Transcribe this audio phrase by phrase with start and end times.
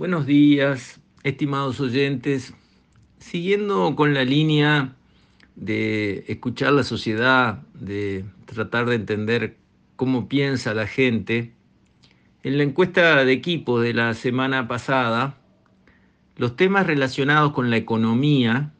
[0.00, 2.54] Buenos días, estimados oyentes.
[3.18, 4.96] Siguiendo con la línea
[5.56, 9.58] de escuchar la sociedad, de tratar de entender
[9.96, 11.52] cómo piensa la gente,
[12.42, 15.36] en la encuesta de equipo de la semana pasada,
[16.38, 18.72] los temas relacionados con la economía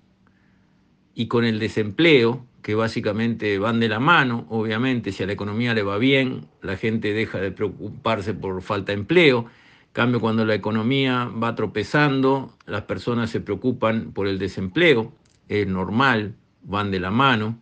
[1.14, 5.75] y con el desempleo, que básicamente van de la mano, obviamente, si a la economía
[5.75, 9.50] le va bien, la gente deja de preocuparse por falta de empleo,
[9.93, 15.12] cambio, cuando la economía va tropezando, las personas se preocupan por el desempleo,
[15.48, 17.59] es normal, van de la mano.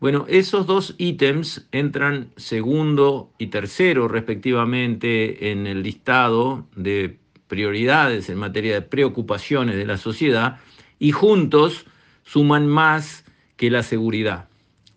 [0.00, 7.18] Bueno, esos dos ítems entran segundo y tercero respectivamente en el listado de
[7.48, 10.58] prioridades en materia de preocupaciones de la sociedad
[10.98, 11.86] y juntos
[12.24, 13.24] suman más
[13.56, 14.48] que la seguridad.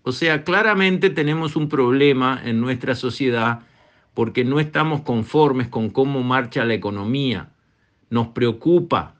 [0.03, 3.59] O sea, claramente tenemos un problema en nuestra sociedad
[4.17, 7.51] porque no estamos conformes con cómo marcha la economía.
[8.09, 9.13] Nos preocupa.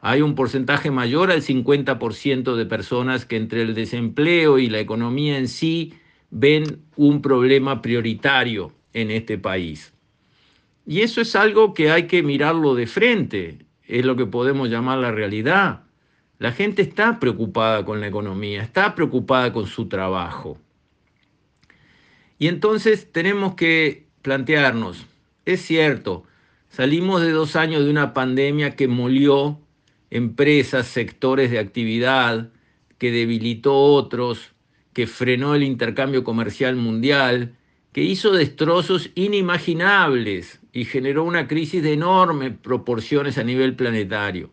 [0.00, 5.36] Hay un porcentaje mayor al 50% de personas que entre el desempleo y la economía
[5.36, 5.94] en sí
[6.30, 9.92] ven un problema prioritario en este país.
[10.86, 14.98] Y eso es algo que hay que mirarlo de frente, es lo que podemos llamar
[14.98, 15.82] la realidad.
[16.38, 20.56] La gente está preocupada con la economía, está preocupada con su trabajo.
[22.38, 25.06] Y entonces tenemos que plantearnos,
[25.44, 26.24] es cierto,
[26.68, 29.58] salimos de dos años de una pandemia que molió
[30.10, 32.50] empresas, sectores de actividad,
[32.98, 34.52] que debilitó otros,
[34.92, 37.56] que frenó el intercambio comercial mundial,
[37.92, 44.50] que hizo destrozos inimaginables y generó una crisis de enormes proporciones a nivel planetario.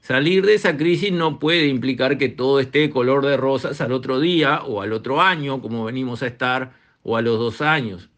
[0.00, 4.20] Salir de esa crisis no puede implicar que todo esté color de rosas al otro
[4.20, 6.72] día o al otro año, como venimos a estar,
[7.02, 8.08] o a los dos años.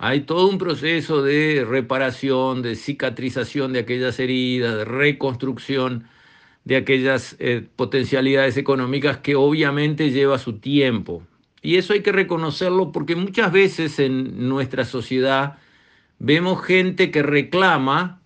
[0.00, 6.04] Hay todo un proceso de reparación, de cicatrización de aquellas heridas, de reconstrucción
[6.64, 11.24] de aquellas eh, potencialidades económicas que obviamente lleva su tiempo.
[11.62, 15.58] Y eso hay que reconocerlo porque muchas veces en nuestra sociedad
[16.20, 18.22] vemos gente que reclama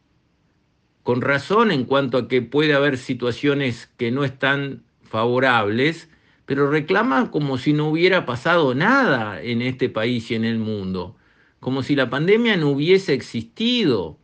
[1.03, 6.11] con razón en cuanto a que puede haber situaciones que no están favorables,
[6.45, 11.17] pero reclama como si no hubiera pasado nada en este país y en el mundo
[11.63, 14.19] como si la pandemia no hubiese existido.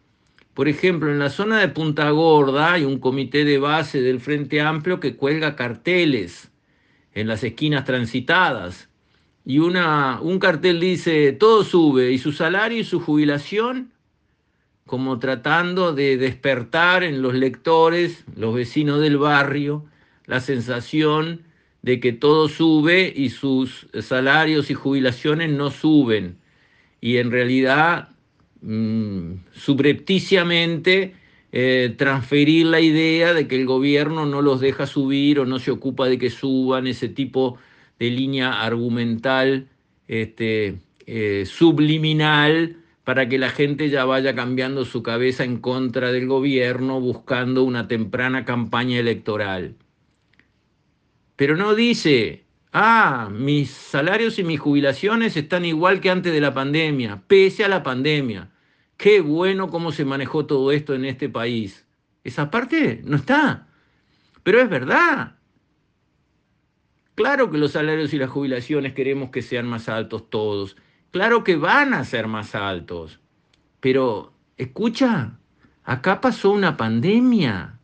[0.55, 4.61] Por ejemplo, en la zona de Punta Gorda hay un comité de base del Frente
[4.61, 6.51] Amplio que cuelga carteles
[7.15, 8.89] en las esquinas transitadas.
[9.45, 13.93] Y un cartel dice, todo sube, y su salario y su jubilación,
[14.85, 19.85] como tratando de despertar en los lectores, los vecinos del barrio,
[20.27, 21.43] la sensación
[21.83, 26.37] de que todo sube y sus salarios y jubilaciones no suben
[27.01, 28.11] y en realidad
[28.63, 31.15] mm, subrepticiamente
[31.51, 35.71] eh, transferir la idea de que el gobierno no los deja subir o no se
[35.71, 37.59] ocupa de que suban, ese tipo
[37.99, 39.69] de línea argumental
[40.09, 46.27] este, eh, subliminal para que la gente ya vaya cambiando su cabeza en contra del
[46.27, 49.75] gobierno buscando una temprana campaña electoral.
[51.37, 56.53] Pero no dice, Ah, mis salarios y mis jubilaciones están igual que antes de la
[56.53, 58.51] pandemia, pese a la pandemia.
[58.97, 61.87] Qué bueno cómo se manejó todo esto en este país.
[62.25, 63.69] Esa parte no está.
[64.43, 65.37] Pero es verdad.
[67.15, 70.77] Claro que los salarios y las jubilaciones queremos que sean más altos todos.
[71.11, 73.21] Claro que van a ser más altos.
[73.81, 75.39] Pero, escucha,
[75.85, 77.79] acá pasó una pandemia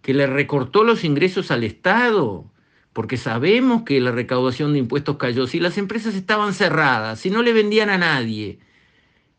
[0.00, 2.50] que le recortó los ingresos al Estado
[2.94, 5.48] porque sabemos que la recaudación de impuestos cayó.
[5.48, 8.60] Si las empresas estaban cerradas, si no le vendían a nadie,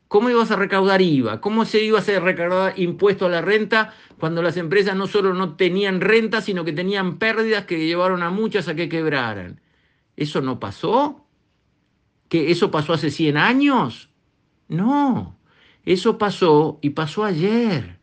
[0.10, 1.40] ¿cómo ibas a recaudar IVA?
[1.40, 5.34] ¿Cómo se iba a hacer recaudar impuesto a la renta cuando las empresas no solo
[5.34, 9.62] no tenían renta, sino que tenían pérdidas que llevaron a muchas a que quebraran?
[10.18, 11.26] ¿Eso no pasó?
[12.28, 14.10] ¿Que eso pasó hace 100 años?
[14.68, 15.40] No,
[15.86, 18.00] eso pasó y pasó ayer.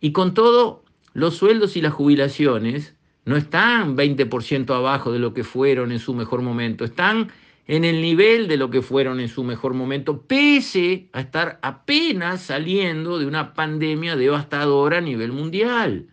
[0.00, 2.95] Y con todo, los sueldos y las jubilaciones
[3.26, 7.32] no están 20% abajo de lo que fueron en su mejor momento, están
[7.66, 12.42] en el nivel de lo que fueron en su mejor momento, pese a estar apenas
[12.42, 16.06] saliendo de una pandemia devastadora a nivel mundial.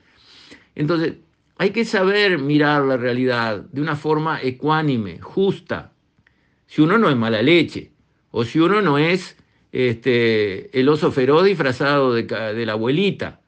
[0.74, 1.18] Entonces,
[1.58, 5.92] hay que saber mirar la realidad de una forma ecuánime, justa.
[6.66, 7.92] Si uno no es mala leche,
[8.32, 9.38] o si uno no es
[9.72, 13.43] este, el oso feroz disfrazado de, de la abuelita,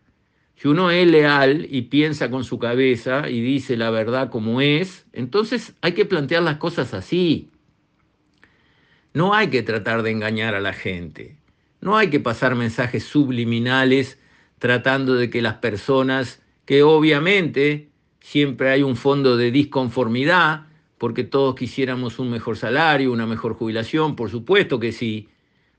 [0.55, 5.05] si uno es leal y piensa con su cabeza y dice la verdad como es,
[5.11, 7.49] entonces hay que plantear las cosas así.
[9.13, 11.37] No hay que tratar de engañar a la gente.
[11.81, 14.19] No hay que pasar mensajes subliminales
[14.59, 20.67] tratando de que las personas, que obviamente siempre hay un fondo de disconformidad,
[20.97, 25.29] porque todos quisiéramos un mejor salario, una mejor jubilación, por supuesto que sí,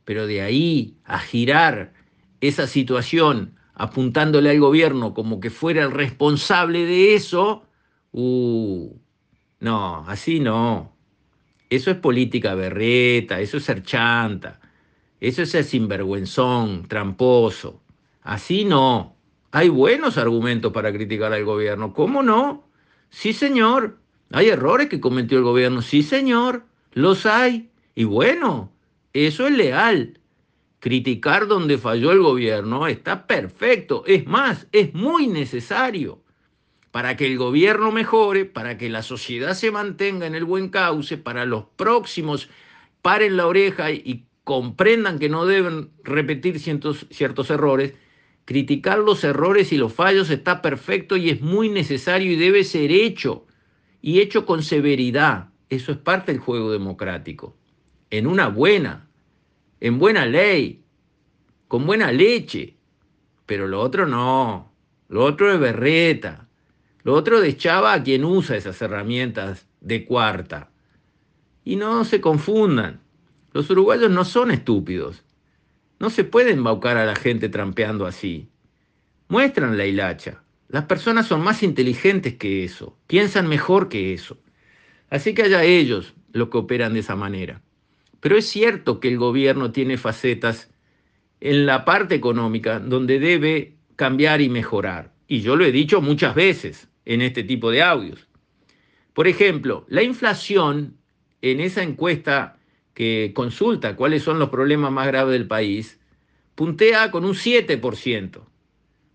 [0.04, 1.94] pero de ahí a girar
[2.40, 7.62] esa situación apuntándole al gobierno como que fuera el responsable de eso,
[8.12, 8.90] uh,
[9.60, 10.96] no, así no.
[11.68, 14.60] Eso es política berreta, eso es ser chanta,
[15.20, 17.82] eso es ser sinvergüenzón, tramposo.
[18.22, 19.14] Así no.
[19.52, 21.92] Hay buenos argumentos para criticar al gobierno.
[21.92, 22.68] ¿Cómo no?
[23.10, 23.98] Sí, señor.
[24.32, 25.80] Hay errores que cometió el gobierno.
[25.82, 26.64] Sí, señor.
[26.92, 27.70] Los hay.
[27.94, 28.72] Y bueno,
[29.12, 30.18] eso es leal.
[30.86, 34.04] Criticar donde falló el gobierno está perfecto.
[34.06, 36.22] Es más, es muy necesario
[36.92, 41.18] para que el gobierno mejore, para que la sociedad se mantenga en el buen cauce,
[41.18, 42.48] para los próximos
[43.02, 47.94] paren la oreja y comprendan que no deben repetir ciertos, ciertos errores.
[48.44, 52.92] Criticar los errores y los fallos está perfecto y es muy necesario y debe ser
[52.92, 53.44] hecho,
[54.02, 55.48] y hecho con severidad.
[55.68, 57.56] Eso es parte del juego democrático.
[58.10, 59.05] En una buena,
[59.80, 60.84] en buena ley,
[61.68, 62.76] con buena leche.
[63.46, 64.72] Pero lo otro no,
[65.08, 66.48] lo otro es berreta,
[67.02, 70.70] lo otro deschaba a quien usa esas herramientas de cuarta.
[71.64, 73.00] Y no se confundan,
[73.52, 75.22] los uruguayos no son estúpidos.
[75.98, 78.50] No se puede embaucar a la gente trampeando así.
[79.28, 80.42] Muestran la hilacha.
[80.68, 84.36] Las personas son más inteligentes que eso, piensan mejor que eso.
[85.08, 87.62] Así que haya ellos los que operan de esa manera.
[88.26, 90.68] Pero es cierto que el gobierno tiene facetas
[91.38, 95.12] en la parte económica donde debe cambiar y mejorar.
[95.28, 98.26] Y yo lo he dicho muchas veces en este tipo de audios.
[99.12, 100.96] Por ejemplo, la inflación
[101.40, 102.58] en esa encuesta
[102.94, 106.00] que consulta cuáles son los problemas más graves del país,
[106.56, 108.40] puntea con un 7%,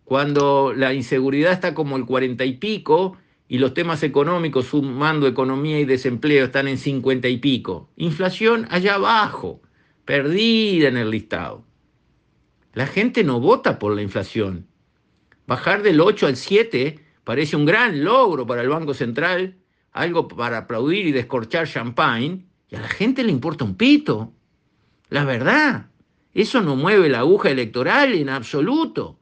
[0.06, 3.18] cuando la inseguridad está como el 40 y pico
[3.52, 7.90] y los temas económicos, sumando economía y desempleo, están en 50 y pico.
[7.98, 9.62] Inflación allá abajo,
[10.06, 11.66] perdida en el listado.
[12.72, 14.68] La gente no vota por la inflación.
[15.48, 19.58] Bajar del 8 al 7 parece un gran logro para el Banco Central,
[19.92, 24.32] algo para aplaudir y descorchar champagne, y a la gente le importa un pito.
[25.10, 25.88] La verdad,
[26.34, 29.20] eso no mueve la aguja electoral en absoluto.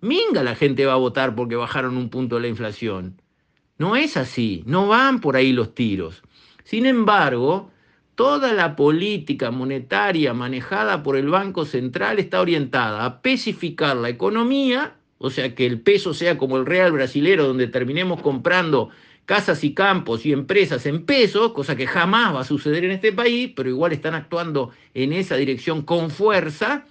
[0.00, 3.20] Minga la gente va a votar porque bajaron un punto la inflación.
[3.78, 6.22] No es así, no van por ahí los tiros.
[6.64, 7.70] Sin embargo,
[8.14, 14.96] toda la política monetaria manejada por el Banco Central está orientada a pesificar la economía,
[15.18, 18.90] o sea, que el peso sea como el real brasilero, donde terminemos comprando
[19.26, 23.12] casas y campos y empresas en pesos, cosa que jamás va a suceder en este
[23.12, 26.86] país, pero igual están actuando en esa dirección con fuerza,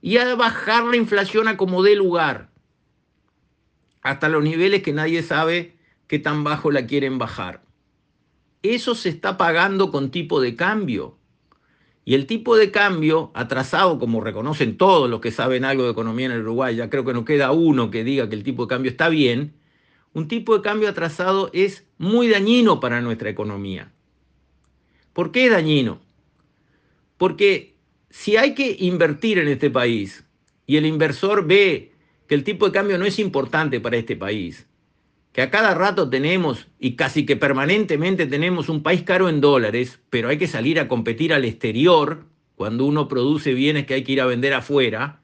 [0.00, 2.50] y a bajar la inflación a como dé lugar,
[4.02, 5.77] hasta los niveles que nadie sabe
[6.08, 7.62] qué tan bajo la quieren bajar.
[8.62, 11.16] Eso se está pagando con tipo de cambio.
[12.04, 16.26] Y el tipo de cambio atrasado, como reconocen todos los que saben algo de economía
[16.26, 18.70] en el Uruguay, ya creo que no queda uno que diga que el tipo de
[18.70, 19.54] cambio está bien,
[20.14, 23.92] un tipo de cambio atrasado es muy dañino para nuestra economía.
[25.12, 26.00] ¿Por qué es dañino?
[27.18, 27.76] Porque
[28.08, 30.24] si hay que invertir en este país
[30.66, 31.92] y el inversor ve
[32.26, 34.66] que el tipo de cambio no es importante para este país,
[35.38, 40.00] que a cada rato tenemos y casi que permanentemente tenemos un país caro en dólares,
[40.10, 42.24] pero hay que salir a competir al exterior
[42.56, 45.20] cuando uno produce bienes que hay que ir a vender afuera,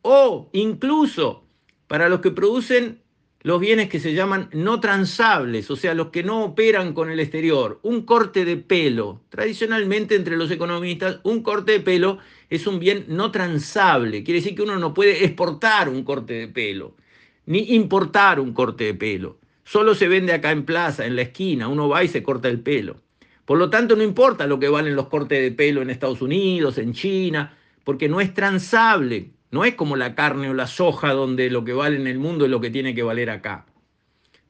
[0.00, 1.44] o incluso
[1.86, 3.02] para los que producen
[3.42, 7.20] los bienes que se llaman no transables, o sea, los que no operan con el
[7.20, 7.78] exterior.
[7.82, 9.20] Un corte de pelo.
[9.28, 12.16] Tradicionalmente entre los economistas, un corte de pelo
[12.48, 14.24] es un bien no transable.
[14.24, 16.96] Quiere decir que uno no puede exportar un corte de pelo,
[17.44, 19.41] ni importar un corte de pelo.
[19.64, 22.60] Solo se vende acá en plaza, en la esquina, uno va y se corta el
[22.60, 22.96] pelo.
[23.44, 26.78] Por lo tanto, no importa lo que valen los cortes de pelo en Estados Unidos,
[26.78, 31.50] en China, porque no es transable, no es como la carne o la soja donde
[31.50, 33.66] lo que vale en el mundo es lo que tiene que valer acá.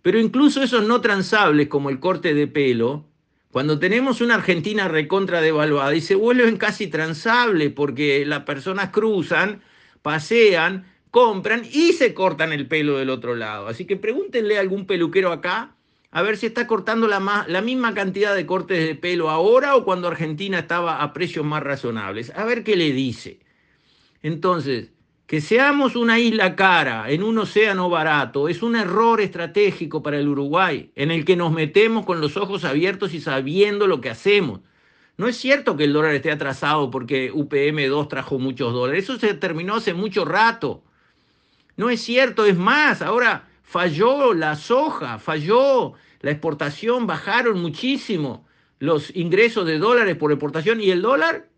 [0.02, 3.06] Pero incluso esos no transables como el corte de pelo,
[3.50, 9.62] cuando tenemos una Argentina recontra devaluada y se vuelven casi transables porque las personas cruzan,
[10.00, 13.68] pasean, compran y se cortan el pelo del otro lado.
[13.68, 15.76] Así que pregúntenle a algún peluquero acá
[16.10, 19.84] a ver si está cortando la, la, misma cantidad de cortes de pelo ahora o
[19.84, 22.32] cuando Argentina estaba a precios más razonables.
[22.34, 23.40] A ver qué le dice.
[24.22, 24.90] Entonces,
[25.26, 30.28] que seamos una isla cara en un océano barato es un error estratégico para el
[30.28, 34.60] Uruguay, en el que nos metemos con los ojos abiertos y sabiendo lo que hacemos.
[35.18, 39.34] No es cierto que el dólar esté atrasado porque UPM2 trajo muchos dólares, eso se
[39.34, 40.84] terminó hace mucho rato.
[41.76, 48.46] No es cierto, es más, ahora falló la soja, falló la exportación, bajaron muchísimo
[48.78, 51.48] los ingresos de dólares por exportación y el dólar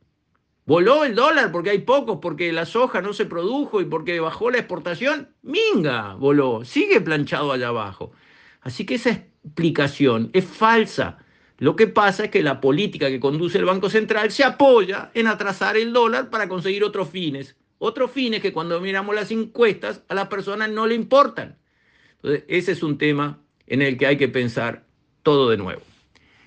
[0.67, 4.51] voló el dólar porque hay pocos, porque la soja no se produjo y porque bajó
[4.51, 8.13] la exportación, minga, voló, sigue planchado allá abajo.
[8.61, 11.19] Así que esa explicación es falsa.
[11.59, 15.27] Lo que pasa es que la política que conduce el Banco Central se apoya en
[15.27, 17.57] atrasar el dólar para conseguir otros fines.
[17.87, 21.59] Otros fines que cuando miramos las encuestas a las personas no le importan.
[22.17, 24.87] Entonces, ese es un tema en el que hay que pensar
[25.23, 25.83] todo de nuevo.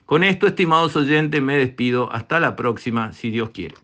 [0.07, 2.11] Con esto, estimados oyentes, me despido.
[2.11, 3.75] Hasta la próxima, si Dios quiere.